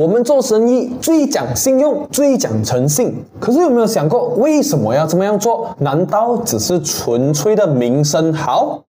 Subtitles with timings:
[0.00, 3.14] 我们做生意最讲信用，最讲诚信。
[3.38, 5.68] 可是有没有想过，为什么要这么样做？
[5.76, 8.82] 难道只是纯粹的名声好？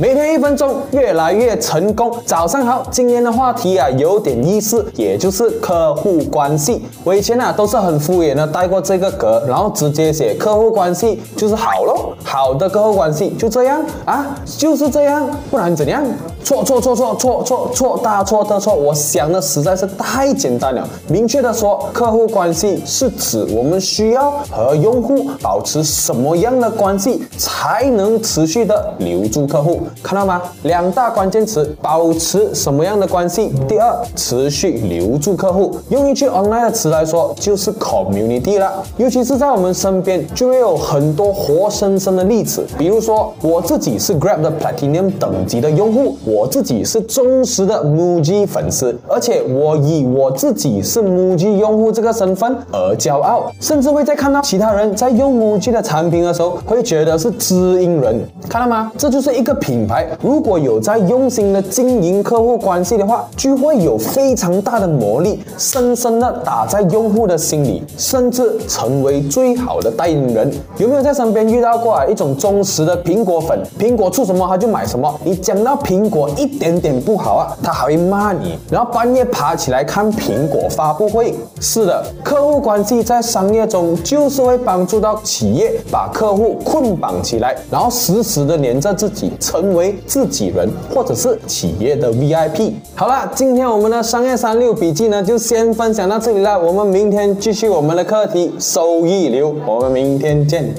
[0.00, 2.10] 每天一分钟，越来越成功。
[2.24, 6.82] 早上好，今天的话题啊有点意思，也就是客户关系。
[7.04, 16.02] 我以前啊都是很敷衍的带过这个格，然后直接写客户关系就是好喽，好的客户关系就这样啊，就是这样，不然怎样？
[16.44, 18.74] 错错错错错错错，大错特错！
[18.74, 20.88] 我想的实在是太简单了。
[21.08, 29.80] 明确的说，客户关系是指我们需要和用户保持什么样的关系，才能持续的留住客户。
[30.02, 30.42] 看到吗？
[30.62, 33.52] 两大关键词：保持什么样的关系？
[33.68, 35.76] 第二，持续留住客户。
[35.90, 38.82] 用一句 online 的词来说，就是 community 了。
[38.96, 42.66] 尤其是在我们身边，就会有很多活生生的例子。
[42.76, 46.16] 比如说，我自己是 Grab 的 Platinum 等级的用户。
[46.30, 58.20] 我自己是忠实的 MUJI 粉丝，而且我以我自己是 MUJI 用户这个身份而骄傲，甚至会在看到其他人在用 MUJI 的产品的时候，会觉得是知音人。
[58.48, 58.92] 看到吗？
[58.96, 70.48] 这就是一个品牌，如果有在用心的经营客户关系的话，就会有非常大的魔力，深深的打在用户的心里，甚至成为最好的代言人。
[70.78, 72.06] 有没有在身边遇到过啊？
[72.06, 75.12] 一种忠实的苹果粉，苹果出什么他就买什么。
[75.24, 76.19] 你讲到苹果。
[76.20, 81.34] 我一点点不好啊，他还会骂你，然后半夜爬起来看苹果发布会。
[81.60, 92.72] 是的，客户关系在商业中就是会帮助到企业把客户捆绑起来，然后死死的黏着自己，成为自己人或者是企业的 VIP。
[92.94, 100.74] 好了，今天我们的商业三六笔记呢就先分享到这里了，我们明天继续我们的课题收益流，我们明天见。